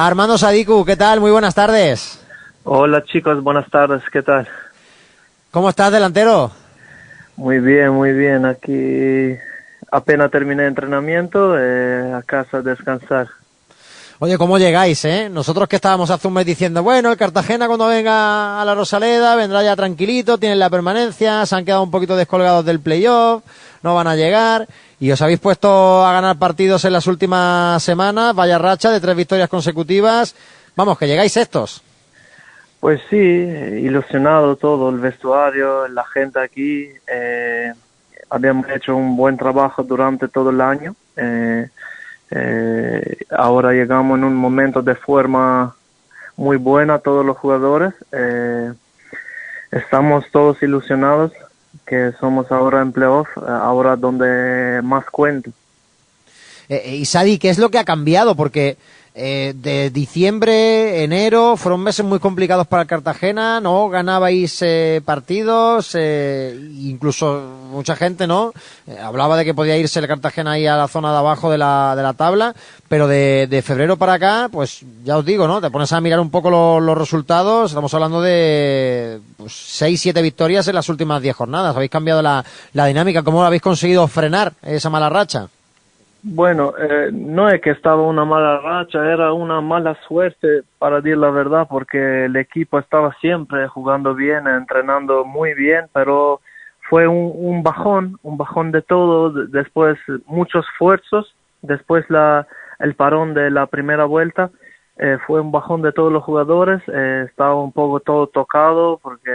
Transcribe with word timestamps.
Armando 0.00 0.38
Sadiku, 0.38 0.84
¿qué 0.84 0.94
tal? 0.94 1.18
Muy 1.18 1.32
buenas 1.32 1.56
tardes. 1.56 2.24
Hola 2.62 3.02
chicos, 3.02 3.42
buenas 3.42 3.68
tardes, 3.68 4.00
¿qué 4.12 4.22
tal? 4.22 4.46
¿Cómo 5.50 5.68
estás, 5.70 5.90
delantero? 5.90 6.52
Muy 7.34 7.58
bien, 7.58 7.90
muy 7.90 8.12
bien. 8.12 8.46
Aquí 8.46 9.36
apenas 9.90 10.30
terminé 10.30 10.62
el 10.62 10.68
entrenamiento, 10.68 11.58
eh, 11.58 12.12
a 12.12 12.22
casa 12.22 12.58
a 12.58 12.62
descansar. 12.62 13.26
Oye, 14.20 14.36
¿cómo 14.36 14.58
llegáis, 14.58 15.04
eh? 15.04 15.28
Nosotros 15.30 15.68
que 15.68 15.76
estábamos 15.76 16.10
hace 16.10 16.26
un 16.26 16.34
mes 16.34 16.44
diciendo, 16.44 16.82
bueno, 16.82 17.12
el 17.12 17.16
Cartagena 17.16 17.68
cuando 17.68 17.86
venga 17.86 18.60
a 18.60 18.64
la 18.64 18.74
Rosaleda 18.74 19.36
vendrá 19.36 19.62
ya 19.62 19.76
tranquilito, 19.76 20.38
tienen 20.38 20.58
la 20.58 20.68
permanencia, 20.68 21.46
se 21.46 21.54
han 21.54 21.64
quedado 21.64 21.84
un 21.84 21.92
poquito 21.92 22.16
descolgados 22.16 22.64
del 22.64 22.80
playoff, 22.80 23.44
no 23.84 23.94
van 23.94 24.08
a 24.08 24.16
llegar 24.16 24.66
y 24.98 25.12
os 25.12 25.22
habéis 25.22 25.38
puesto 25.38 26.04
a 26.04 26.12
ganar 26.12 26.36
partidos 26.36 26.84
en 26.84 26.94
las 26.94 27.06
últimas 27.06 27.80
semanas, 27.80 28.34
vaya 28.34 28.58
racha 28.58 28.90
de 28.90 29.00
tres 29.00 29.14
victorias 29.14 29.48
consecutivas. 29.48 30.34
Vamos, 30.74 30.98
que 30.98 31.06
llegáis 31.06 31.36
estos. 31.36 31.80
Pues 32.80 33.00
sí, 33.08 33.16
ilusionado 33.16 34.56
todo 34.56 34.90
el 34.90 34.98
vestuario, 34.98 35.86
la 35.86 36.04
gente 36.04 36.40
aquí. 36.40 36.88
Eh, 37.06 37.72
habíamos 38.30 38.68
hecho 38.70 38.96
un 38.96 39.16
buen 39.16 39.36
trabajo 39.36 39.84
durante 39.84 40.26
todo 40.26 40.50
el 40.50 40.60
año. 40.60 40.96
Eh, 41.16 41.68
eh, 42.30 43.18
ahora 43.30 43.72
llegamos 43.72 44.18
en 44.18 44.24
un 44.24 44.36
momento 44.36 44.82
de 44.82 44.94
forma 44.94 45.74
muy 46.36 46.56
buena 46.56 46.98
todos 46.98 47.24
los 47.24 47.36
jugadores. 47.36 47.94
Eh, 48.12 48.72
estamos 49.72 50.24
todos 50.30 50.62
ilusionados 50.62 51.32
que 51.86 52.12
somos 52.20 52.50
ahora 52.52 52.82
en 52.82 52.92
playoff, 52.92 53.28
eh, 53.36 53.40
ahora 53.46 53.96
donde 53.96 54.80
más 54.82 55.04
cuento. 55.06 55.50
Eh, 56.68 56.82
eh, 56.84 56.96
y 56.96 57.04
Sadi, 57.04 57.38
¿qué 57.38 57.48
es 57.48 57.58
lo 57.58 57.70
que 57.70 57.78
ha 57.78 57.84
cambiado? 57.84 58.34
Porque 58.36 58.76
eh, 59.20 59.52
de 59.56 59.90
diciembre, 59.90 61.02
enero, 61.02 61.56
fueron 61.56 61.80
meses 61.80 62.06
muy 62.06 62.20
complicados 62.20 62.66
para 62.68 62.82
el 62.82 62.88
Cartagena, 62.88 63.60
¿no? 63.60 63.88
Ganabais 63.88 64.62
eh, 64.62 65.02
partidos, 65.04 65.90
eh, 65.94 66.56
incluso 66.78 67.42
mucha 67.70 67.96
gente, 67.96 68.26
¿no? 68.28 68.52
Eh, 68.86 68.96
hablaba 69.02 69.36
de 69.36 69.44
que 69.44 69.54
podía 69.54 69.76
irse 69.76 69.98
el 69.98 70.06
Cartagena 70.06 70.52
ahí 70.52 70.66
a 70.66 70.76
la 70.76 70.86
zona 70.88 71.10
de 71.12 71.18
abajo 71.18 71.50
de 71.50 71.58
la, 71.58 71.94
de 71.96 72.02
la 72.04 72.12
tabla, 72.14 72.54
pero 72.88 73.08
de, 73.08 73.48
de 73.50 73.60
febrero 73.62 73.96
para 73.96 74.14
acá, 74.14 74.48
pues 74.52 74.80
ya 75.04 75.16
os 75.18 75.24
digo, 75.24 75.48
¿no? 75.48 75.60
Te 75.60 75.70
pones 75.70 75.92
a 75.92 76.00
mirar 76.00 76.20
un 76.20 76.30
poco 76.30 76.48
lo- 76.50 76.78
los 76.80 76.96
resultados, 76.96 77.72
estamos 77.72 77.92
hablando 77.94 78.22
de 78.22 79.20
pues, 79.36 79.52
seis, 79.52 80.00
siete 80.00 80.22
victorias 80.22 80.68
en 80.68 80.76
las 80.76 80.88
últimas 80.88 81.20
diez 81.20 81.34
jornadas. 81.34 81.74
Habéis 81.74 81.90
cambiado 81.90 82.22
la, 82.22 82.44
la 82.72 82.86
dinámica, 82.86 83.22
¿cómo 83.24 83.44
habéis 83.44 83.62
conseguido 83.62 84.06
frenar 84.06 84.52
esa 84.62 84.90
mala 84.90 85.08
racha? 85.08 85.48
Bueno, 86.22 86.74
eh, 86.78 87.10
no 87.12 87.48
es 87.48 87.60
que 87.60 87.70
estaba 87.70 88.02
una 88.02 88.24
mala 88.24 88.58
racha, 88.58 89.04
era 89.12 89.32
una 89.32 89.60
mala 89.60 89.94
suerte, 90.08 90.62
para 90.78 90.96
decir 91.00 91.16
la 91.16 91.30
verdad, 91.30 91.66
porque 91.70 92.24
el 92.24 92.34
equipo 92.36 92.78
estaba 92.80 93.12
siempre 93.20 93.68
jugando 93.68 94.14
bien, 94.14 94.46
entrenando 94.48 95.24
muy 95.24 95.54
bien, 95.54 95.86
pero 95.92 96.40
fue 96.90 97.06
un, 97.06 97.62
bajón, 97.62 98.18
un 98.22 98.36
bajón 98.36 98.72
de 98.72 98.82
todo, 98.82 99.30
de- 99.30 99.46
después 99.46 99.96
muchos 100.26 100.66
esfuerzos, 100.72 101.34
después 101.62 102.04
la, 102.10 102.46
el 102.80 102.94
parón 102.94 103.32
de 103.34 103.50
la 103.50 103.66
primera 103.66 104.04
vuelta, 104.04 104.50
eh, 104.96 105.18
fue 105.26 105.40
un 105.40 105.52
bajón 105.52 105.82
de 105.82 105.92
todos 105.92 106.12
los 106.12 106.24
jugadores, 106.24 106.82
eh, 106.88 107.26
estaba 107.28 107.54
un 107.54 107.70
poco 107.72 108.00
todo 108.00 108.26
tocado, 108.26 108.98
porque 109.00 109.30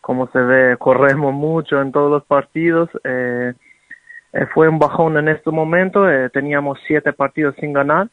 como 0.00 0.26
se 0.28 0.38
ve, 0.40 0.76
corremos 0.78 1.32
mucho 1.32 1.80
en 1.80 1.92
todos 1.92 2.10
los 2.10 2.24
partidos, 2.24 2.90
eh, 3.04 3.54
eh, 4.32 4.46
fue 4.54 4.68
un 4.68 4.78
bajón 4.78 5.16
en 5.16 5.28
este 5.28 5.50
momento, 5.50 6.10
eh, 6.10 6.30
teníamos 6.30 6.78
siete 6.86 7.12
partidos 7.12 7.54
sin 7.60 7.72
ganar, 7.72 8.08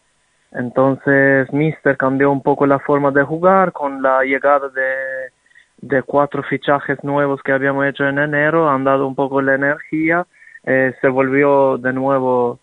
entonces 0.52 1.52
Mister 1.54 1.96
cambió 1.98 2.32
un 2.32 2.42
poco 2.42 2.66
la 2.66 2.80
forma 2.80 3.12
de 3.12 3.24
jugar 3.24 3.72
con 3.72 4.02
la 4.02 4.24
llegada 4.24 4.70
de, 4.70 6.02
cuatro 6.06 6.44
fichajes 6.44 7.04
nuevos 7.04 7.42
que 7.42 7.52
habíamos 7.54 7.86
hecho 7.86 8.06
en 8.06 8.20
enero, 8.20 8.70
han 8.70 8.84
dado 8.84 9.08
un 9.08 9.16
poco 9.16 9.42
la 9.42 9.56
energía, 9.56 10.26
eh, 10.64 10.94
se 11.00 11.08
volvió 11.08 11.78
de 11.78 11.94
nuevo 11.94 12.60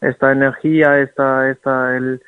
esta 0.00 0.32
energía, 0.32 0.98
esta, 0.98 1.48
esta, 1.48 1.96
el, 1.96 2.20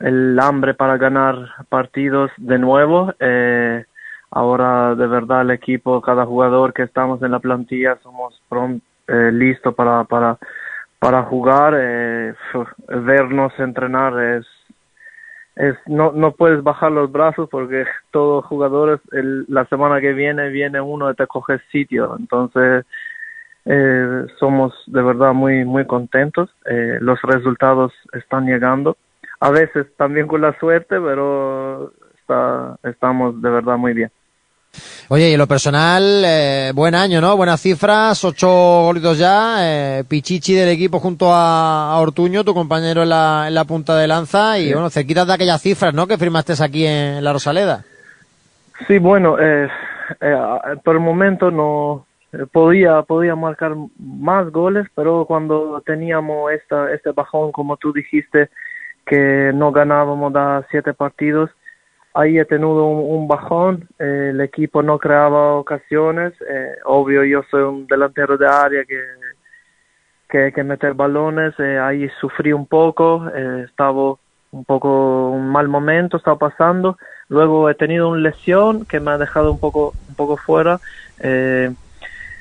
el 0.00 0.38
hambre 0.38 0.74
para 0.74 0.96
ganar 0.96 1.36
partidos 1.68 2.30
de 2.36 2.58
nuevo. 2.58 3.12
Eh, 3.18 3.84
ahora 4.30 4.94
de 4.94 5.06
verdad 5.06 5.42
el 5.42 5.50
equipo, 5.50 6.00
cada 6.00 6.24
jugador 6.24 6.72
que 6.72 6.82
estamos 6.82 7.22
en 7.22 7.32
la 7.32 7.40
plantilla 7.40 7.98
somos 8.02 8.40
pron- 8.48 8.80
eh, 9.08 9.30
listos 9.32 9.74
para, 9.74 10.04
para, 10.04 10.38
para 10.98 11.24
jugar, 11.24 11.74
eh, 11.76 12.34
vernos 12.88 13.52
entrenar 13.58 14.18
es, 14.20 14.46
es 15.56 15.76
no, 15.86 16.12
no 16.12 16.32
puedes 16.32 16.62
bajar 16.62 16.92
los 16.92 17.12
brazos 17.12 17.48
porque 17.50 17.84
todos 18.10 18.44
jugadores 18.46 19.00
el, 19.12 19.44
la 19.48 19.66
semana 19.66 20.00
que 20.00 20.12
viene 20.12 20.48
viene 20.48 20.80
uno 20.80 21.10
y 21.10 21.14
te 21.14 21.26
coge 21.26 21.58
sitio, 21.70 22.16
entonces 22.18 22.84
eh, 23.66 24.26
somos 24.38 24.72
de 24.86 25.02
verdad 25.02 25.32
muy 25.32 25.64
muy 25.64 25.86
contentos, 25.86 26.50
eh, 26.66 26.98
los 27.00 27.20
resultados 27.22 27.92
están 28.12 28.46
llegando, 28.46 28.96
a 29.40 29.50
veces 29.50 29.86
también 29.96 30.26
con 30.26 30.40
la 30.40 30.58
suerte, 30.58 30.98
pero 31.00 31.92
está, 32.18 32.78
estamos 32.82 33.40
de 33.42 33.50
verdad 33.50 33.76
muy 33.76 33.92
bien. 33.92 34.10
Oye, 35.08 35.30
y 35.30 35.32
en 35.34 35.38
lo 35.38 35.46
personal, 35.46 36.22
eh, 36.24 36.72
buen 36.74 36.94
año, 36.94 37.20
¿no? 37.20 37.36
Buenas 37.36 37.60
cifras, 37.60 38.24
ocho 38.24 38.48
golitos 38.84 39.18
ya, 39.18 39.56
eh, 39.60 40.04
Pichichi 40.08 40.54
del 40.54 40.68
equipo 40.70 40.98
junto 41.00 41.32
a, 41.32 41.92
a 41.92 42.00
Ortuño, 42.00 42.44
tu 42.44 42.54
compañero 42.54 43.02
en 43.02 43.10
la, 43.10 43.44
en 43.48 43.54
la 43.54 43.64
punta 43.64 43.96
de 43.96 44.06
lanza, 44.06 44.58
y 44.58 44.66
Sí. 44.68 44.72
bueno, 44.72 44.90
cerquitas 44.90 45.26
de 45.26 45.34
aquellas 45.34 45.60
cifras, 45.62 45.92
¿no? 45.94 46.06
Que 46.06 46.18
firmaste 46.18 46.54
aquí 46.62 46.86
en 46.86 47.22
la 47.22 47.32
Rosaleda. 47.32 47.84
Sí, 48.88 48.98
bueno, 48.98 49.36
eh, 49.38 49.68
eh, 50.20 50.36
por 50.84 50.96
el 50.96 51.00
momento 51.00 51.50
no 51.50 52.06
eh, 52.32 52.46
podía 52.50 53.02
podía 53.02 53.36
marcar 53.36 53.74
más 53.98 54.50
goles, 54.50 54.86
pero 54.94 55.24
cuando 55.26 55.80
teníamos 55.86 56.50
esta 56.52 56.92
este 56.92 57.12
bajón, 57.12 57.52
como 57.52 57.76
tú 57.76 57.92
dijiste, 57.92 58.48
que 59.06 59.52
no 59.54 59.70
ganábamos 59.70 60.32
da 60.32 60.66
siete 60.70 60.92
partidos, 60.94 61.50
ahí 62.14 62.38
he 62.38 62.44
tenido 62.44 62.86
un, 62.86 63.18
un 63.20 63.28
bajón. 63.28 63.88
eh, 63.98 64.30
el 64.30 64.40
equipo 64.40 64.82
no 64.82 64.98
creaba 64.98 65.54
ocasiones. 65.56 66.32
eh, 66.48 66.76
obvio, 66.84 67.24
yo 67.24 67.42
soy 67.50 67.62
un 67.62 67.86
delantero 67.86 68.36
de 68.38 68.46
área 68.48 68.84
que 68.84 69.00
que, 70.28 70.52
que 70.52 70.64
meter 70.64 70.94
balones. 70.94 71.54
eh, 71.58 71.78
ahí 71.78 72.08
sufrí 72.20 72.52
un 72.52 72.66
poco. 72.66 73.26
estaba 73.64 74.14
un 74.52 74.64
poco 74.64 75.30
un 75.30 75.48
mal 75.48 75.68
momento 75.68 76.16
estaba 76.16 76.38
pasando. 76.38 76.96
Luego 77.28 77.68
he 77.68 77.74
tenido 77.74 78.08
una 78.08 78.20
lesión 78.20 78.84
que 78.86 79.00
me 79.00 79.10
ha 79.10 79.18
dejado 79.18 79.52
un 79.52 79.58
poco 79.58 79.92
un 80.08 80.14
poco 80.14 80.36
fuera. 80.36 80.80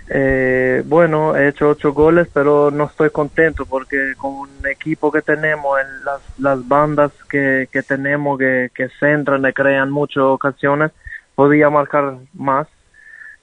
Eh, 0.10 0.84
bueno, 0.86 1.36
he 1.36 1.50
hecho 1.50 1.70
ocho 1.70 1.94
goles, 1.94 2.28
pero 2.34 2.72
no 2.72 2.86
estoy 2.86 3.10
contento 3.10 3.66
porque 3.66 4.14
con 4.18 4.34
un 4.34 4.68
equipo 4.70 5.12
que 5.12 5.22
tenemos, 5.22 5.80
en 5.80 6.06
las, 6.06 6.22
las 6.40 6.68
bandas 6.68 7.12
que, 7.30 7.68
tenemos 7.88 8.38
que, 8.38 8.70
que 8.76 8.90
centran 9.00 9.46
y 9.46 9.54
crean 9.54 9.92
muchas 9.92 10.24
ocasiones, 10.24 10.92
podía 11.36 11.70
marcar 11.70 12.18
más. 12.34 12.68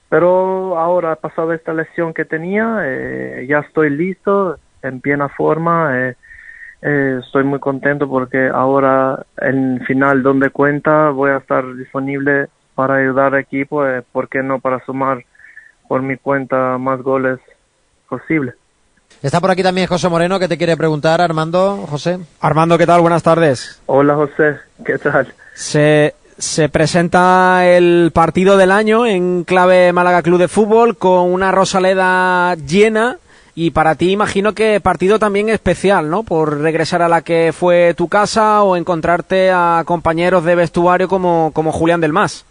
Pero 0.09 0.77
ahora, 0.77 1.15
pasado 1.15 1.53
esta 1.53 1.73
lesión 1.73 2.13
que 2.13 2.25
tenía, 2.25 2.79
eh, 2.83 3.45
ya 3.49 3.59
estoy 3.59 3.89
listo, 3.89 4.57
en 4.81 5.01
plena 5.01 5.29
forma. 5.29 5.97
eh, 5.97 6.15
eh, 6.81 7.19
estoy 7.23 7.43
muy 7.43 7.59
contento 7.59 8.09
porque 8.09 8.47
ahora, 8.47 9.23
en 9.37 9.81
final 9.85 10.23
donde 10.23 10.49
cuenta, 10.49 11.11
voy 11.11 11.29
a 11.31 11.37
estar 11.37 11.63
disponible 11.75 12.47
para 12.73 12.95
ayudar 12.95 13.35
al 13.35 13.41
equipo, 13.41 13.85
eh, 13.85 14.01
¿por 14.11 14.27
qué 14.29 14.41
no 14.41 14.59
para 14.59 14.83
sumar 14.85 15.23
por 15.91 16.01
mi 16.01 16.15
cuenta 16.15 16.77
más 16.77 17.01
goles 17.01 17.37
posible? 18.07 18.53
Está 19.21 19.41
por 19.41 19.51
aquí 19.51 19.61
también 19.61 19.87
José 19.87 20.07
Moreno, 20.07 20.39
que 20.39 20.47
te 20.47 20.57
quiere 20.57 20.77
preguntar, 20.77 21.19
Armando, 21.19 21.85
José. 21.89 22.17
Armando, 22.39 22.77
¿qué 22.77 22.87
tal? 22.87 23.01
Buenas 23.01 23.23
tardes. 23.23 23.81
Hola 23.87 24.15
José, 24.15 24.55
¿qué 24.85 24.97
tal? 24.97 25.33
Se, 25.53 26.15
se 26.37 26.69
presenta 26.69 27.65
el 27.65 28.11
partido 28.13 28.55
del 28.55 28.71
año 28.71 29.05
en 29.05 29.43
clave 29.43 29.91
Málaga 29.91 30.21
Club 30.21 30.39
de 30.39 30.47
Fútbol 30.47 30.95
con 30.95 31.29
una 31.29 31.51
Rosaleda 31.51 32.55
llena 32.55 33.17
y 33.53 33.71
para 33.71 33.95
ti 33.95 34.11
imagino 34.11 34.53
que 34.53 34.79
partido 34.79 35.19
también 35.19 35.49
especial, 35.49 36.09
¿no? 36.09 36.23
Por 36.23 36.61
regresar 36.61 37.01
a 37.01 37.09
la 37.09 37.21
que 37.21 37.51
fue 37.51 37.95
tu 37.95 38.07
casa 38.07 38.63
o 38.63 38.77
encontrarte 38.77 39.51
a 39.51 39.83
compañeros 39.85 40.45
de 40.45 40.55
vestuario 40.55 41.09
como, 41.09 41.51
como 41.53 41.73
Julián 41.73 41.99
del 41.99 42.13
Mas. 42.13 42.45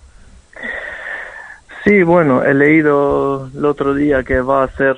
Sí, 1.85 2.03
bueno, 2.03 2.44
he 2.44 2.53
leído 2.53 3.49
el 3.56 3.65
otro 3.65 3.94
día 3.94 4.23
que 4.23 4.41
va 4.41 4.65
a 4.65 4.69
ser 4.69 4.97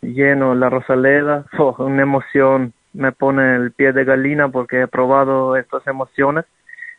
lleno 0.00 0.54
la 0.54 0.70
Rosaleda. 0.70 1.44
Oh, 1.58 1.76
una 1.78 2.02
emoción 2.02 2.72
me 2.94 3.12
pone 3.12 3.56
el 3.56 3.72
pie 3.72 3.92
de 3.92 4.04
gallina 4.04 4.48
porque 4.48 4.82
he 4.82 4.86
probado 4.86 5.56
estas 5.56 5.86
emociones. 5.86 6.44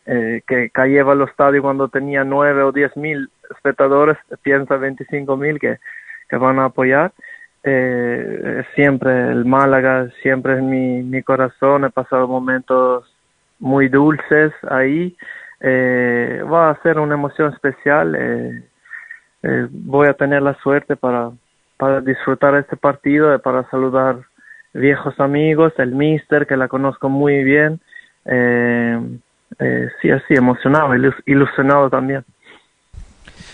Eh, 0.05 0.41
que 0.45 0.69
cayeva 0.69 1.13
al 1.13 1.21
estadio 1.21 1.61
cuando 1.61 1.87
tenía 1.87 2.25
nueve 2.25 2.61
o 2.63 2.73
diez 2.73 2.95
mil 2.97 3.29
espectadores, 3.49 4.17
piensa 4.41 4.75
25 4.75 5.37
mil 5.37 5.59
que, 5.59 5.79
que 6.29 6.35
van 6.35 6.59
a 6.59 6.65
apoyar. 6.65 7.13
Eh, 7.63 8.63
siempre 8.75 9.31
el 9.31 9.45
Málaga, 9.45 10.09
siempre 10.21 10.57
en 10.57 10.69
mi, 10.69 11.03
mi 11.03 11.23
corazón, 11.23 11.85
he 11.85 11.89
pasado 11.89 12.27
momentos 12.27 13.05
muy 13.59 13.87
dulces 13.87 14.51
ahí. 14.69 15.15
Eh, 15.61 16.43
va 16.51 16.69
a 16.69 16.81
ser 16.83 16.99
una 16.99 17.15
emoción 17.15 17.53
especial. 17.53 18.15
Eh, 18.19 18.63
eh, 19.43 19.67
voy 19.69 20.07
a 20.07 20.13
tener 20.13 20.41
la 20.41 20.55
suerte 20.61 20.95
para, 20.95 21.31
para 21.77 22.01
disfrutar 22.01 22.55
este 22.55 22.77
partido, 22.77 23.37
para 23.39 23.69
saludar 23.69 24.17
viejos 24.73 25.19
amigos, 25.19 25.73
el 25.77 25.91
mister 25.91 26.47
que 26.47 26.57
la 26.57 26.67
conozco 26.67 27.09
muy 27.09 27.43
bien. 27.43 27.79
sí, 30.01 30.09
así, 30.09 30.33
emocionado, 30.33 30.93
ilusionado 31.25 31.89
también. 31.89 32.23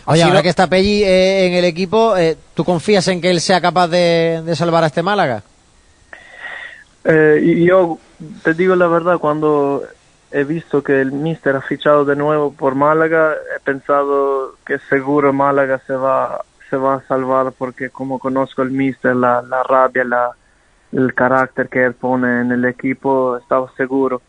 Oye, 0.05 0.23
ahora 0.23 0.41
que 0.41 0.49
está 0.49 0.67
Pelli 0.67 1.03
en 1.03 1.53
el 1.53 1.65
equipo, 1.65 2.13
¿tú 2.53 2.63
confías 2.63 3.07
en 3.09 3.19
que 3.19 3.29
él 3.29 3.41
sea 3.41 3.59
capaz 3.59 3.87
de, 3.89 4.41
de 4.45 4.55
salvar 4.55 4.83
a 4.83 4.87
este 4.87 5.03
Málaga? 5.03 5.43
y 7.41 7.65
yo 7.65 7.97
te 8.43 8.53
digo 8.53 8.75
la 8.75 8.87
verdad, 8.87 9.17
cuando 9.17 9.83
he 10.31 10.43
visto 10.43 10.83
que 10.83 11.01
el 11.01 11.11
Mister 11.11 11.55
ha 11.55 11.61
fichado 11.61 12.05
de 12.05 12.15
nuevo 12.15 12.53
por 12.53 12.75
Málaga, 12.75 13.33
he 13.55 13.59
pensado 13.59 14.55
que 14.65 14.77
seguro 14.89 15.33
Málaga 15.33 15.79
se 15.87 15.93
va, 15.93 16.41
se 16.69 16.77
va 16.77 16.95
a 16.95 17.01
salvar 17.07 17.51
porque 17.57 17.89
como 17.89 18.19
conozco 18.19 18.61
el 18.61 18.71
Mister, 18.71 19.15
la, 19.15 19.41
la 19.41 19.63
rabia, 19.63 20.03
la, 20.03 20.31
el 20.91 21.13
carácter 21.13 21.69
que 21.69 21.83
él 21.83 21.93
pone 21.93 22.41
en 22.41 22.51
el 22.51 22.65
equipo, 22.65 23.37
estaba 23.37 23.71
seguro. 23.75 24.21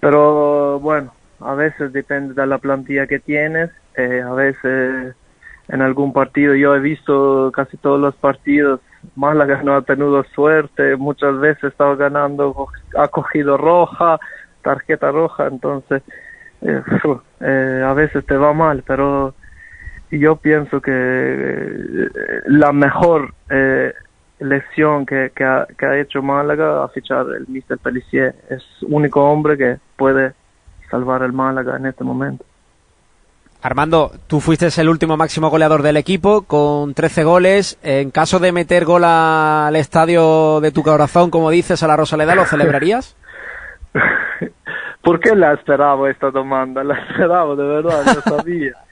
Pero 0.00 0.80
bueno, 0.80 1.12
a 1.40 1.54
veces 1.54 1.92
depende 1.92 2.34
de 2.34 2.46
la 2.46 2.58
plantilla 2.58 3.06
que 3.06 3.20
tienes, 3.20 3.70
eh, 3.96 4.22
a 4.22 4.32
veces 4.32 5.14
en 5.68 5.80
algún 5.80 6.12
partido, 6.12 6.54
yo 6.54 6.74
he 6.74 6.80
visto 6.80 7.50
casi 7.54 7.76
todos 7.78 7.98
los 7.98 8.14
partidos, 8.16 8.80
Málaga 9.16 9.62
no 9.62 9.74
ha 9.76 9.82
tenido 9.82 10.22
suerte, 10.24 10.96
muchas 10.96 11.38
veces 11.38 11.64
estaba 11.64 11.94
ganando, 11.94 12.68
ha 12.98 13.08
cogido 13.08 13.56
roja, 13.56 14.18
tarjeta 14.64 15.12
roja, 15.12 15.46
entonces 15.46 16.02
eh, 16.62 16.82
eh, 17.40 17.82
a 17.86 17.92
veces 17.92 18.26
te 18.26 18.36
va 18.36 18.52
mal, 18.52 18.82
pero 18.84 19.34
yo 20.10 20.36
pienso 20.36 20.80
que 20.80 20.92
eh, 20.92 22.08
la 22.46 22.72
mejor 22.72 23.34
eh, 23.50 23.92
lección 24.40 25.06
que, 25.06 25.32
que, 25.34 25.44
ha, 25.44 25.66
que 25.78 25.86
ha 25.86 26.00
hecho 26.00 26.22
Málaga 26.22 26.84
a 26.84 26.88
fichar 26.88 27.26
el 27.36 27.46
Mr. 27.48 27.78
Pelicier 27.78 28.34
es 28.50 28.62
único 28.82 29.24
hombre 29.24 29.56
que 29.56 29.78
puede 29.96 30.32
salvar 30.90 31.22
el 31.22 31.32
Málaga 31.32 31.76
en 31.76 31.86
este 31.86 32.04
momento. 32.04 32.44
Armando, 33.62 34.12
tú 34.26 34.40
fuiste 34.40 34.68
el 34.76 34.90
último 34.90 35.16
máximo 35.16 35.48
goleador 35.48 35.80
del 35.80 35.96
equipo 35.96 36.42
con 36.42 36.92
13 36.92 37.24
goles. 37.24 37.78
En 37.82 38.10
caso 38.10 38.38
de 38.38 38.52
meter 38.52 38.84
gol 38.84 39.04
al 39.04 39.74
estadio 39.76 40.60
de 40.60 40.70
tu 40.70 40.82
corazón, 40.82 41.30
como 41.30 41.48
dices, 41.48 41.82
a 41.82 41.86
la 41.86 41.96
Rosaleda, 41.96 42.34
¿lo 42.34 42.44
celebrarías? 42.44 43.16
¿Por 45.02 45.20
qué 45.20 45.34
la 45.34 45.52
esperaba 45.52 46.10
esta 46.10 46.30
demanda? 46.30 46.82
La 46.82 46.94
esperaba, 46.94 47.54
de 47.54 47.64
verdad, 47.64 48.02
yo 48.14 48.20
sabía. 48.36 48.72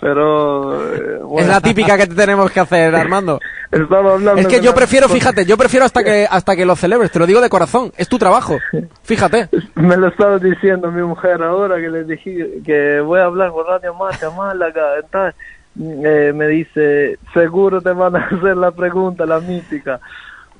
Pero... 0.00 0.82
Eh, 0.94 1.20
es 1.38 1.46
la 1.46 1.60
típica 1.60 1.96
que 1.96 2.08
tenemos 2.08 2.50
que 2.50 2.58
hacer, 2.58 2.92
Armando. 2.96 3.38
Es 3.70 4.48
que 4.48 4.60
yo 4.60 4.74
prefiero, 4.74 5.08
fíjate, 5.08 5.44
yo 5.44 5.56
prefiero 5.56 5.86
hasta 5.86 6.02
que 6.02 6.26
hasta 6.28 6.56
que 6.56 6.66
lo 6.66 6.74
celebres, 6.74 7.12
te 7.12 7.20
lo 7.20 7.26
digo 7.26 7.40
de 7.40 7.48
corazón, 7.48 7.92
es 7.96 8.08
tu 8.08 8.18
trabajo, 8.18 8.58
fíjate. 9.04 9.48
Me 9.76 9.96
lo 9.96 10.08
estaba 10.08 10.38
diciendo 10.38 10.90
mi 10.90 11.02
mujer 11.02 11.40
ahora 11.42 11.76
que 11.76 11.88
le 11.88 12.02
dije 12.02 12.60
que 12.66 13.00
voy 13.00 13.20
a 13.20 13.26
hablar 13.26 13.52
con 13.52 13.64
Radio 13.64 13.94
Marca, 13.94 14.28
Málaga, 14.30 14.96
entonces, 15.00 15.40
eh, 15.80 16.32
me 16.34 16.48
dice, 16.48 17.18
seguro 17.32 17.80
te 17.80 17.92
van 17.92 18.16
a 18.16 18.26
hacer 18.26 18.56
la 18.56 18.72
pregunta, 18.72 19.24
la 19.24 19.38
mítica. 19.38 20.00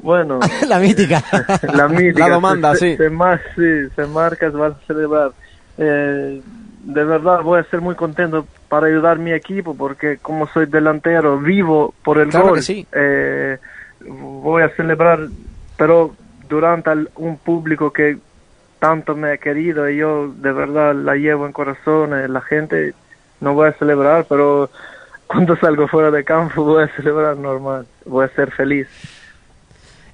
Bueno. 0.03 0.41
la 0.69 0.79
mítica. 0.79 1.23
la 1.73 1.89
mítica. 1.89 2.29
La 2.29 2.35
demanda, 2.35 2.75
sí. 2.75 2.97
Se, 2.97 3.09
sí, 3.09 3.95
se 3.95 4.07
marca, 4.07 4.51
se 4.51 4.57
va 4.57 4.67
a 4.69 4.75
celebrar. 4.87 5.33
Eh, 5.79 6.43
de 6.85 7.05
verdad 7.05 7.43
voy 7.43 7.61
a 7.61 7.65
ser 7.65 7.81
muy 7.81 7.95
contento 7.95 8.47
para 8.69 8.89
ayudar 8.89 9.17
a 9.17 9.21
mi 9.21 9.33
equipo 9.33 9.77
porque 9.77 10.19
como 10.19 10.47
soy 10.49 10.67
delantero, 10.67 11.39
vivo 11.39 11.95
por 12.05 12.19
el 12.19 12.29
claro 12.29 12.49
gol. 12.49 12.57
Que 12.57 12.63
sí. 12.63 12.87
eh, 12.93 13.59
voy 14.01 14.63
a 14.63 14.69
celebrar, 14.71 15.21
pero 15.77 16.15
durante 16.49 16.91
un 17.17 17.39
público 17.39 17.93
que 17.93 18.19
tanto 18.79 19.15
me 19.15 19.33
ha 19.33 19.37
querido 19.37 19.89
y 19.89 19.99
yo 19.99 20.29
de 20.29 20.53
verdad 20.53 20.95
la 20.95 21.15
llevo 21.15 21.47
en 21.47 21.53
corazón, 21.53 22.15
eh, 22.15 22.29
la 22.29 22.41
gente 22.41 22.95
no 23.41 23.55
voy 23.55 23.69
a 23.69 23.73
celebrar, 23.75 24.27
pero 24.29 24.69
cuando 25.27 25.57
salgo 25.57 25.87
fuera 25.87 26.11
de 26.11 26.25
campo 26.25 26.65
voy 26.65 26.85
a 26.85 26.89
celebrar 26.89 27.37
normal, 27.37 27.87
voy 28.05 28.25
a 28.25 28.29
ser 28.29 28.51
feliz. 28.51 28.89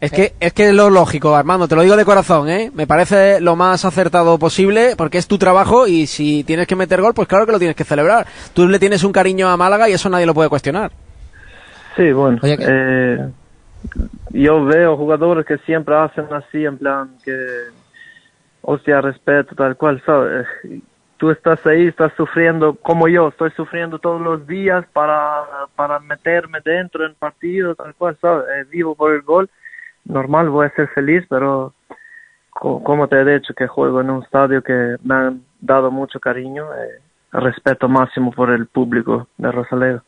Es 0.01 0.13
que, 0.13 0.33
es 0.39 0.53
que 0.53 0.69
es 0.69 0.75
lo 0.75 0.91
lógico, 0.91 1.35
Armando, 1.35 1.67
te 1.67 1.75
lo 1.75 1.83
digo 1.83 1.97
de 1.97 2.05
corazón, 2.05 2.49
¿eh? 2.49 2.71
Me 2.73 2.87
parece 2.87 3.41
lo 3.41 3.57
más 3.57 3.85
acertado 3.85 4.39
posible 4.39 4.95
porque 4.97 5.19
es 5.19 5.27
tu 5.27 5.39
trabajo 5.39 5.89
y 5.89 6.07
si 6.07 6.45
tienes 6.45 6.69
que 6.69 6.77
meter 6.77 7.01
gol, 7.01 7.15
pues 7.15 7.27
claro 7.27 7.47
que 7.47 7.53
lo 7.53 7.59
tienes 7.59 7.77
que 7.77 7.83
celebrar. 7.83 8.25
Tú 8.55 8.69
le 8.69 8.79
tienes 8.79 9.03
un 9.03 9.11
cariño 9.11 9.49
a 9.49 9.57
Málaga 9.57 9.89
y 9.89 9.95
eso 9.95 10.09
nadie 10.09 10.27
lo 10.27 10.35
puede 10.35 10.49
cuestionar. 10.49 10.93
Sí, 11.97 12.13
bueno. 12.13 12.39
eh, 12.45 13.29
yo 14.31 14.65
veo 14.65 14.97
jugadores 14.97 15.45
que 15.45 15.59
siempre 15.59 15.97
hacen 15.97 16.27
así, 16.33 16.65
en 16.65 16.79
plan 16.79 17.11
que, 17.25 17.35
hostia, 18.63 19.01
respeto, 19.01 19.57
tal 19.57 19.77
cual, 19.77 20.01
¿sabes? 20.07 20.47
Tú 21.17 21.33
estás 21.33 21.67
ahí, 21.67 21.89
estás 21.89 22.13
sufriendo 22.17 22.75
como 22.75 23.09
yo, 23.09 23.29
estoy 23.29 23.51
sufriendo 23.51 23.99
todos 23.99 24.21
los 24.21 24.47
días 24.47 24.85
para, 24.93 25.43
para 25.75 25.99
meterme 25.99 26.61
dentro 26.65 27.05
en 27.05 27.17
partido, 27.17 27.75
tal 27.75 27.97
cual, 27.97 28.17
¿sabes? 28.21 28.45
Eh, 28.55 28.65
vivo 28.71 28.95
por 28.95 29.13
el 29.13 29.23
gol 29.23 29.51
normal 30.09 30.51
voy 30.51 30.67
a 30.67 30.75
ser 30.75 30.89
feliz, 30.89 31.25
pero 31.29 31.73
como 32.51 33.07
te 33.07 33.21
he 33.21 33.25
dicho 33.25 33.55
que 33.55 33.69
juego 33.69 34.01
en 34.01 34.11
un 34.11 34.25
estadio 34.25 34.63
que 34.63 34.97
me 35.05 35.15
han 35.15 35.43
dado 35.61 35.91
mucho 35.91 36.19
cariño, 36.19 36.65
eh, 36.75 37.01
respeto 37.33 37.89
máximo 37.89 38.33
por 38.33 38.51
el 38.51 38.67
público 38.67 39.29
de 39.37 39.53
Rosaleda. 39.53 40.03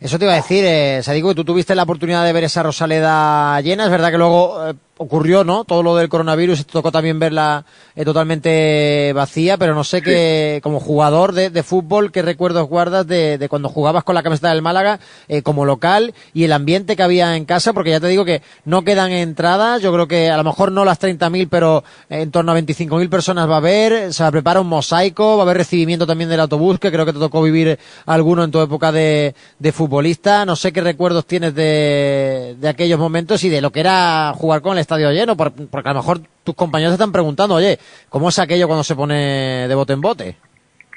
Eso 0.00 0.18
te 0.18 0.24
iba 0.24 0.32
a 0.32 0.36
decir, 0.36 0.64
eh, 0.66 1.00
que 1.04 1.34
tú 1.34 1.44
tuviste 1.44 1.76
la 1.76 1.84
oportunidad 1.84 2.24
de 2.24 2.32
ver 2.32 2.44
esa 2.44 2.64
Rosaleda 2.64 3.60
llena. 3.60 3.84
Es 3.84 3.90
verdad 3.90 4.10
que 4.10 4.18
luego 4.18 4.68
eh, 4.68 4.74
ocurrió, 5.02 5.44
¿no? 5.44 5.64
Todo 5.64 5.82
lo 5.82 5.96
del 5.96 6.08
coronavirus 6.08 6.64
te 6.66 6.72
tocó 6.72 6.92
también 6.92 7.18
verla 7.18 7.64
eh, 7.94 8.04
totalmente 8.04 9.12
vacía, 9.14 9.56
pero 9.58 9.74
no 9.74 9.84
sé 9.84 9.98
sí. 9.98 10.04
que 10.04 10.60
como 10.62 10.80
jugador 10.80 11.32
de, 11.32 11.50
de, 11.50 11.62
fútbol, 11.62 12.12
¿qué 12.12 12.22
recuerdos 12.22 12.68
guardas 12.68 13.06
de, 13.06 13.38
de, 13.38 13.48
cuando 13.48 13.68
jugabas 13.68 14.04
con 14.04 14.14
la 14.14 14.22
camiseta 14.22 14.50
del 14.50 14.62
Málaga 14.62 15.00
eh, 15.28 15.42
como 15.42 15.64
local 15.64 16.14
y 16.32 16.44
el 16.44 16.52
ambiente 16.52 16.96
que 16.96 17.02
había 17.02 17.36
en 17.36 17.44
casa? 17.44 17.72
Porque 17.72 17.90
ya 17.90 18.00
te 18.00 18.06
digo 18.06 18.24
que 18.24 18.42
no 18.64 18.82
quedan 18.82 19.12
entradas, 19.12 19.82
yo 19.82 19.92
creo 19.92 20.08
que 20.08 20.30
a 20.30 20.36
lo 20.36 20.44
mejor 20.44 20.72
no 20.72 20.84
las 20.84 21.00
30.000, 21.00 21.48
pero 21.50 21.84
en 22.08 22.30
torno 22.30 22.52
a 22.52 22.58
25.000 22.58 23.08
personas 23.08 23.48
va 23.48 23.54
a 23.54 23.58
haber, 23.58 24.12
se 24.12 24.30
prepara 24.30 24.60
un 24.60 24.68
mosaico, 24.68 25.36
va 25.36 25.42
a 25.42 25.46
haber 25.46 25.58
recibimiento 25.58 26.06
también 26.06 26.30
del 26.30 26.40
autobús, 26.40 26.78
que 26.78 26.90
creo 26.90 27.04
que 27.04 27.12
te 27.12 27.18
tocó 27.18 27.42
vivir 27.42 27.78
alguno 28.06 28.44
en 28.44 28.50
tu 28.50 28.60
época 28.60 28.92
de, 28.92 29.34
de 29.58 29.72
futbolista. 29.72 30.46
No 30.46 30.56
sé 30.56 30.72
qué 30.72 30.80
recuerdos 30.80 31.26
tienes 31.26 31.54
de, 31.54 32.56
de 32.58 32.68
aquellos 32.68 32.98
momentos 32.98 33.42
y 33.44 33.48
de 33.48 33.60
lo 33.60 33.72
que 33.72 33.80
era 33.80 34.32
jugar 34.36 34.62
con 34.62 34.74
el 34.74 34.78
estadio 34.94 35.10
lleno, 35.12 35.36
porque 35.36 35.88
a 35.88 35.92
lo 35.92 36.00
mejor 36.00 36.18
tus 36.44 36.54
compañeros 36.54 36.92
te 36.92 37.02
están 37.02 37.12
preguntando, 37.12 37.54
oye, 37.54 37.78
¿cómo 38.08 38.28
es 38.28 38.38
aquello 38.38 38.66
cuando 38.66 38.84
se 38.84 38.96
pone 38.96 39.66
de 39.68 39.74
bote 39.74 39.92
en 39.92 40.00
bote? 40.00 40.36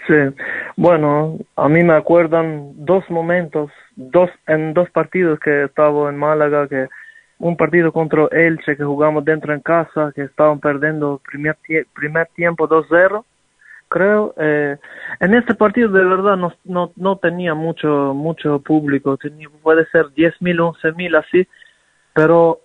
Sí, 0.07 0.13
bueno, 0.75 1.37
a 1.55 1.67
mí 1.67 1.83
me 1.83 1.93
acuerdan 1.93 2.85
dos 2.85 3.03
momentos, 3.09 3.71
dos 3.95 4.29
en 4.47 4.73
dos 4.73 4.89
partidos 4.91 5.39
que 5.39 5.63
estaba 5.63 6.09
en 6.09 6.17
Málaga, 6.17 6.67
que 6.67 6.87
un 7.39 7.57
partido 7.57 7.91
contra 7.91 8.27
Elche 8.31 8.77
que 8.77 8.83
jugamos 8.83 9.25
dentro 9.25 9.53
en 9.53 9.61
casa, 9.61 10.11
que 10.13 10.23
estaban 10.23 10.59
perdiendo 10.59 11.21
primer, 11.29 11.55
tie 11.65 11.85
primer 11.93 12.27
tiempo 12.35 12.67
2-0, 12.67 13.23
creo. 13.89 14.33
Eh, 14.37 14.77
en 15.19 15.33
este 15.33 15.55
partido 15.55 15.89
de 15.89 16.03
verdad 16.03 16.37
no, 16.37 16.53
no, 16.65 16.91
no 16.95 17.17
tenía 17.17 17.53
mucho 17.55 18.13
mucho 18.13 18.59
público, 18.59 19.17
tenía, 19.17 19.49
puede 19.61 19.85
ser 19.87 20.05
10.000, 20.07 20.75
11.000 20.81 21.17
así, 21.17 21.47
pero 22.13 22.59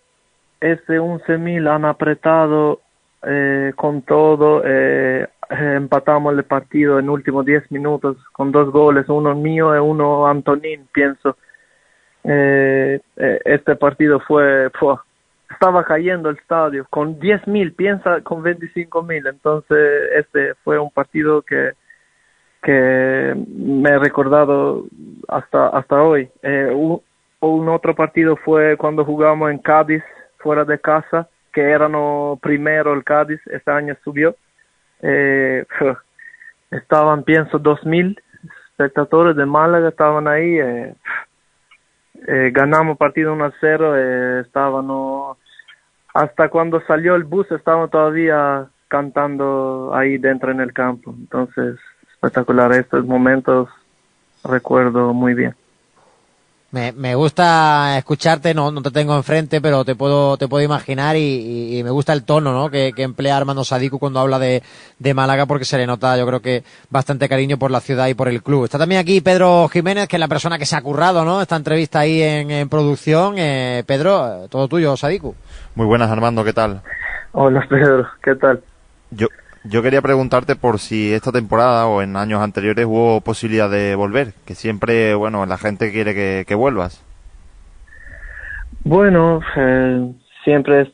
ese 0.61 1.01
11.000 1.01 1.69
han 1.69 1.85
apretado 1.85 2.81
eh, 3.23 3.73
con 3.77 4.03
todo, 4.03 4.63
eh, 4.65 5.27
empatamos 5.51 6.37
el 6.37 6.45
partido 6.45 6.99
en 6.99 7.11
últimos 7.11 7.45
10 7.45 7.71
minutos 7.71 8.17
con 8.33 8.53
dos 8.53 8.71
goles, 8.71 9.09
uno 9.09 9.35
mío 9.35 9.75
y 9.75 9.79
uno 9.79 10.27
Antonín, 10.27 10.87
pienso. 10.93 11.37
Eh, 12.25 13.01
este 13.17 13.77
partido 13.77 14.21
fue, 14.21 14.71
fue, 14.79 14.97
estaba 15.51 15.85
cayendo 15.85 16.29
el 16.29 16.37
estadio 16.37 16.87
con 16.91 17.19
10.000, 17.19 17.75
piensa 17.75 18.21
con 18.21 18.43
25.000, 18.43 19.29
entonces 19.29 19.79
este 20.17 20.55
fue 20.65 20.79
un 20.79 20.91
partido 20.91 21.43
que 21.43 21.73
que 22.63 23.35
me 23.49 23.89
he 23.89 23.99
recordado 23.99 24.85
hasta 25.29 25.69
hasta 25.69 26.03
hoy. 26.03 26.29
un, 26.43 27.01
un 27.41 27.69
otro 27.71 27.95
partido 27.95 28.37
fue 28.37 28.77
cuando 28.77 29.03
jugamos 29.03 29.51
en 29.51 29.59
Cádiz 29.59 30.03
fuera 30.41 30.65
de 30.65 30.79
casa, 30.79 31.29
que 31.53 31.63
eran 31.63 31.93
primero 32.41 32.93
el 32.93 33.05
Cádiz, 33.05 33.41
este 33.47 33.71
año 33.71 33.97
subió. 34.05 34.37
Eh, 35.03 35.65
estaban, 36.71 37.23
pienso, 37.23 37.59
dos 37.59 37.85
mil 37.85 38.21
espectadores 38.71 39.37
de 39.37 39.47
Málaga, 39.47 39.89
estaban 39.89 40.29
ahí. 40.29 40.59
Eh, 40.59 40.95
eh, 42.27 42.51
ganamos 42.53 42.99
partido 42.99 43.33
1 43.33 43.45
a 43.45 43.53
0, 43.61 44.41
estaban 44.41 44.89
hasta 46.13 46.49
cuando 46.49 46.81
salió 46.83 47.15
el 47.15 47.25
bus 47.25 47.51
estaban 47.53 47.89
todavía 47.89 48.67
cantando 48.89 49.93
ahí 49.95 50.19
dentro 50.19 50.51
en 50.51 50.61
el 50.61 50.73
campo. 50.73 51.15
Entonces, 51.17 51.79
espectacular. 52.13 52.73
Estos 52.73 53.07
momentos 53.07 53.69
recuerdo 54.45 55.15
muy 55.15 55.35
bien. 55.35 55.55
Me, 56.73 56.93
me 56.93 57.17
gusta 57.17 57.99
escucharte, 57.99 58.55
no, 58.55 58.71
no 58.71 58.81
te 58.81 58.93
tengo 58.93 59.17
enfrente, 59.17 59.61
pero 59.61 59.85
te 59.85 59.97
puedo, 59.97 60.37
te 60.37 60.47
puedo 60.47 60.65
imaginar 60.65 61.17
y, 61.17 61.77
y 61.77 61.83
me 61.83 61.91
gusta 61.91 62.13
el 62.13 62.23
tono 62.23 62.53
¿no? 62.53 62.71
que, 62.71 62.93
que 62.95 63.03
emplea 63.03 63.37
Armando 63.37 63.65
Sadiku 63.65 63.99
cuando 63.99 64.21
habla 64.21 64.39
de, 64.39 64.63
de, 65.01 65.15
Málaga 65.15 65.47
porque 65.47 65.65
se 65.65 65.79
le 65.79 65.87
nota, 65.89 66.17
yo 66.17 66.25
creo 66.29 66.41
que 66.41 66.63
bastante 66.89 67.29
cariño 67.29 67.59
por 67.59 67.73
la 67.73 67.81
ciudad 67.81 68.07
y 68.07 68.15
por 68.15 68.29
el 68.29 68.41
club. 68.45 68.65
Está 68.65 68.79
también 68.79 69.01
aquí 69.01 69.21
Pedro 69.21 69.69
Jiménez, 69.69 70.07
que 70.07 70.15
es 70.15 70.21
la 70.21 70.29
persona 70.29 70.59
que 70.59 70.67
se 70.67 70.77
ha 70.77 70.83
currado 70.83 71.25
¿no? 71.25 71.43
esta 71.43 71.57
entrevista 71.57 71.99
ahí 71.99 72.23
en, 72.23 72.53
en 72.53 72.69
producción. 72.69 73.35
Eh, 73.37 73.83
Pedro, 73.85 74.47
todo 74.49 74.69
tuyo, 74.69 74.97
Sadiku. 74.97 75.35
Muy 75.75 75.87
buenas, 75.87 76.09
Armando, 76.09 76.45
¿qué 76.45 76.53
tal? 76.53 76.83
Hola, 77.33 77.67
Pedro, 77.69 78.07
¿qué 78.23 78.37
tal? 78.37 78.63
Yo, 79.11 79.27
yo 79.65 79.83
quería 79.83 80.03
preguntarte 80.03 80.57
por 80.57 80.79
si 80.79 81.13
esta 81.13 81.33
temporada 81.33 81.87
o 81.87 82.03
en 82.03 82.17
años 82.17 82.41
anteriores 82.41 82.87
hubo 82.87 83.21
posibilidad 83.21 83.71
de 83.71 83.95
volver, 83.95 84.33
que 84.47 84.55
siempre, 84.55 85.15
bueno, 85.15 85.45
la 85.47 85.59
gente 85.59 85.93
quiere 85.93 86.15
que, 86.15 86.45
que 86.47 86.55
vuelvas. 86.55 87.05
Bueno, 88.85 89.41
eh, 89.57 90.13
siempre 90.45 90.93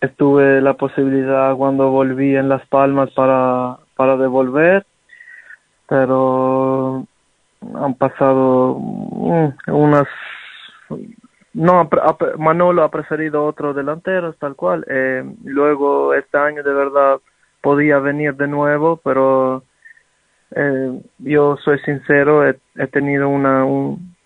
estuve 0.00 0.60
la 0.60 0.74
posibilidad 0.74 1.54
cuando 1.56 1.90
volví 1.90 2.36
en 2.36 2.48
Las 2.48 2.66
Palmas 2.68 3.10
para, 3.10 3.76
para 3.96 4.16
devolver, 4.16 4.86
pero 5.88 7.06
han 7.74 7.94
pasado 7.94 8.78
mm, 8.78 9.48
unas 9.66 10.06
no, 11.54 11.88
Manolo 12.38 12.84
ha 12.84 12.90
preferido 12.90 13.44
otro 13.44 13.74
delantero, 13.74 14.32
tal 14.34 14.54
cual. 14.54 14.84
Eh, 14.88 15.24
luego 15.44 16.14
este 16.14 16.38
año 16.38 16.62
de 16.62 16.72
verdad 16.72 17.18
podía 17.60 17.98
venir 17.98 18.34
de 18.34 18.48
nuevo, 18.48 18.96
pero 19.02 19.62
eh, 20.54 21.00
yo 21.18 21.56
soy 21.58 21.78
sincero, 21.80 22.48
he, 22.48 22.86
tenido 22.88 23.28
una... 23.28 23.64
Un, 23.64 24.16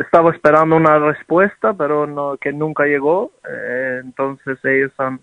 estaba 0.00 0.30
esperando 0.30 0.76
una 0.76 0.98
respuesta, 0.98 1.74
pero 1.74 2.06
no 2.06 2.36
que 2.36 2.52
nunca 2.52 2.84
llegó. 2.84 3.32
Eh, 3.48 4.00
entonces 4.02 4.58
ellos 4.64 4.92
han, 4.98 5.20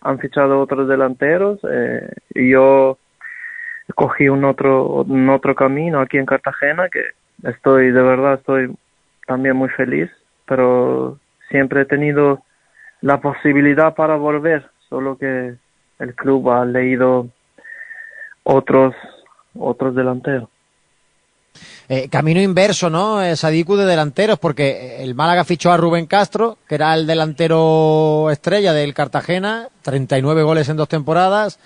han 0.00 0.18
fichado 0.18 0.60
otros 0.60 0.88
delanteros 0.88 1.60
eh, 1.70 2.12
y 2.34 2.50
yo 2.50 2.98
cogí 3.94 4.28
un 4.28 4.44
otro, 4.44 5.02
un 5.02 5.28
otro 5.30 5.54
camino 5.54 6.00
aquí 6.00 6.18
en 6.18 6.26
Cartagena 6.26 6.88
que 6.88 7.02
estoy, 7.48 7.90
de 7.90 8.02
verdad, 8.02 8.34
estoy 8.34 8.74
también 9.26 9.56
muy 9.56 9.68
feliz, 9.70 10.10
pero 10.46 11.18
siempre 11.48 11.82
he 11.82 11.86
tenido 11.86 12.42
la 13.00 13.20
posibilidad 13.20 13.94
para 13.94 14.16
volver, 14.16 14.68
solo 14.88 15.16
que 15.18 15.54
el 15.98 16.14
club 16.14 16.50
ha 16.50 16.64
leído 16.64 17.28
otros 18.44 18.94
otros 19.58 19.94
delanteros. 19.94 20.48
Eh, 21.88 22.08
camino 22.08 22.40
inverso, 22.40 22.88
¿no? 22.88 23.22
Eh, 23.22 23.36
Sadiku 23.36 23.76
de 23.76 23.84
delanteros, 23.84 24.38
porque 24.38 25.02
el 25.02 25.14
Málaga 25.14 25.44
fichó 25.44 25.70
a 25.72 25.76
Rubén 25.76 26.06
Castro, 26.06 26.56
que 26.66 26.76
era 26.76 26.94
el 26.94 27.06
delantero 27.06 28.30
estrella 28.30 28.72
del 28.72 28.94
Cartagena, 28.94 29.68
39 29.82 30.42
goles 30.42 30.68
en 30.68 30.76
dos 30.76 30.88
temporadas. 30.88 31.58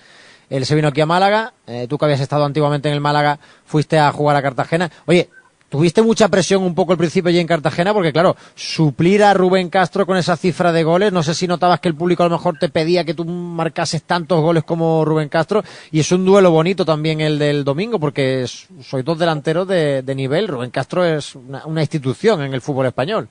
Él 0.49 0.65
se 0.65 0.75
vino 0.75 0.89
aquí 0.89 1.01
a 1.01 1.05
Málaga. 1.05 1.53
Eh, 1.65 1.87
tú 1.89 1.97
que 1.97 2.05
habías 2.05 2.19
estado 2.19 2.45
antiguamente 2.45 2.89
en 2.89 2.95
el 2.95 3.01
Málaga, 3.01 3.39
fuiste 3.65 3.99
a 3.99 4.11
jugar 4.11 4.35
a 4.35 4.41
Cartagena. 4.41 4.91
Oye, 5.05 5.29
¿Tuviste 5.69 6.01
mucha 6.01 6.29
presión 6.29 6.63
un 6.63 6.73
poco 6.73 6.93
al 6.93 6.97
principio 6.97 7.27
allí 7.27 7.39
en 7.39 7.47
Cartagena? 7.47 7.93
Porque 7.93 8.13
claro, 8.13 8.35
suplir 8.55 9.21
a 9.21 9.33
Rubén 9.33 9.69
Castro 9.69 10.05
con 10.05 10.15
esa 10.15 10.37
cifra 10.37 10.71
de 10.71 10.83
goles, 10.83 11.11
no 11.11 11.23
sé 11.23 11.33
si 11.33 11.45
notabas 11.45 11.81
que 11.81 11.89
el 11.89 11.95
público 11.95 12.23
a 12.23 12.27
lo 12.27 12.37
mejor 12.37 12.57
te 12.57 12.69
pedía 12.69 13.03
que 13.03 13.13
tú 13.13 13.25
marcases 13.25 14.03
tantos 14.03 14.39
goles 14.39 14.63
como 14.63 15.03
Rubén 15.03 15.27
Castro, 15.27 15.63
y 15.91 15.99
es 15.99 16.09
un 16.13 16.23
duelo 16.23 16.51
bonito 16.51 16.85
también 16.85 17.19
el 17.19 17.37
del 17.37 17.65
domingo, 17.65 17.99
porque 17.99 18.45
soy 18.47 19.03
dos 19.03 19.19
delanteros 19.19 19.67
de, 19.67 20.03
nivel, 20.15 20.47
Rubén 20.47 20.71
Castro 20.71 21.03
es 21.03 21.35
una, 21.35 21.65
una, 21.65 21.81
institución 21.81 22.41
en 22.41 22.53
el 22.53 22.61
fútbol 22.61 22.85
español. 22.85 23.27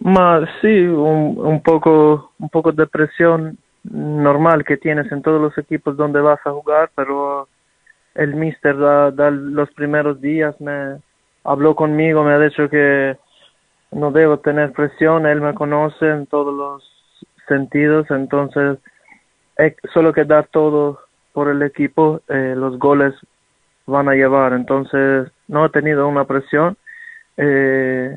Más, 0.00 0.48
sí, 0.60 0.66
un, 0.66 1.38
un, 1.38 1.62
poco, 1.62 2.32
un 2.40 2.48
poco 2.48 2.72
de 2.72 2.88
presión 2.88 3.56
normal 3.84 4.64
que 4.64 4.78
tienes 4.78 5.10
en 5.12 5.22
todos 5.22 5.40
los 5.40 5.56
equipos 5.58 5.96
donde 5.96 6.20
vas 6.20 6.40
a 6.44 6.50
jugar, 6.50 6.90
pero 6.96 7.46
el 8.14 8.34
mister 8.34 8.76
da, 8.76 9.10
da, 9.10 9.30
los 9.30 9.70
primeros 9.72 10.20
días 10.20 10.60
me 10.60 10.98
habló 11.44 11.74
conmigo, 11.74 12.24
me 12.24 12.32
ha 12.32 12.38
dicho 12.38 12.68
que 12.68 13.16
no 13.92 14.10
debo 14.10 14.38
tener 14.38 14.72
presión, 14.72 15.26
él 15.26 15.40
me 15.40 15.54
conoce 15.54 16.08
en 16.08 16.26
todos 16.26 16.54
los 16.54 17.26
sentidos, 17.48 18.10
entonces 18.10 18.78
hay 19.58 19.74
solo 19.92 20.12
que 20.12 20.24
dar 20.24 20.46
todo 20.46 21.00
por 21.32 21.48
el 21.48 21.62
equipo, 21.62 22.20
eh, 22.28 22.54
los 22.56 22.78
goles 22.78 23.14
van 23.86 24.08
a 24.08 24.14
llevar, 24.14 24.52
entonces 24.52 25.30
no 25.48 25.66
he 25.66 25.68
tenido 25.70 26.08
una 26.08 26.24
presión. 26.24 26.76
Eh, 27.36 28.14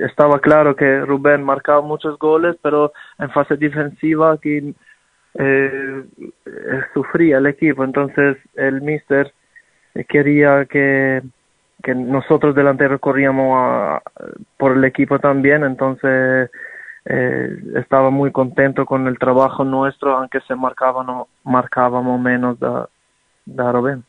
estaba 0.00 0.40
claro 0.40 0.74
que 0.74 1.00
Rubén 1.00 1.44
marcaba 1.44 1.80
muchos 1.80 2.18
goles, 2.18 2.56
pero 2.62 2.92
en 3.18 3.30
fase 3.30 3.56
defensiva 3.56 4.32
aquí 4.32 4.74
eh, 5.34 6.04
sufría 6.94 7.38
el 7.38 7.46
equipo, 7.46 7.84
entonces 7.84 8.36
el 8.54 8.82
mister 8.82 9.32
quería 10.04 10.66
que, 10.66 11.22
que 11.82 11.94
nosotros 11.94 12.54
delanteros 12.54 13.00
corríamos 13.00 13.56
a, 13.56 14.02
por 14.56 14.72
el 14.72 14.84
equipo 14.84 15.18
también, 15.18 15.64
entonces 15.64 16.50
eh, 17.04 17.56
estaba 17.76 18.10
muy 18.10 18.32
contento 18.32 18.84
con 18.84 19.06
el 19.06 19.18
trabajo 19.18 19.64
nuestro, 19.64 20.16
aunque 20.16 20.40
se 20.40 20.54
marcaba, 20.54 21.04
no, 21.04 21.28
marcábamos 21.44 22.20
menos 22.20 22.58
de, 22.58 22.68
de 23.46 23.72
Rubén. 23.72 24.04